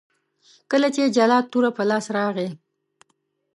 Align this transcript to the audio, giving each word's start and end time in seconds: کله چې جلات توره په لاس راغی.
کله 0.71 0.87
چې 0.95 1.13
جلات 1.15 1.45
توره 1.51 1.71
په 1.77 1.83
لاس 1.89 2.05
راغی. 2.17 2.49